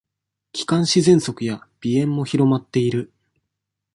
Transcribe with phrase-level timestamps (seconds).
[0.51, 3.13] 気管支ぜんそくや鼻炎も広まっている。